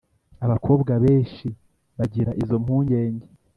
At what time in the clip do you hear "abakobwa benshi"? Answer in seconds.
0.45-1.47